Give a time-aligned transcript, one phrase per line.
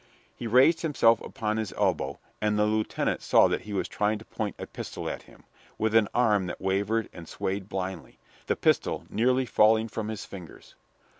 [0.35, 4.25] He raised himself upon his elbow, and the lieutenant saw that he was trying to
[4.25, 5.43] point a pistol at him,
[5.77, 8.17] with an arm that wavered and swayed blindly,
[8.47, 10.73] the pistol nearly falling from his fingers.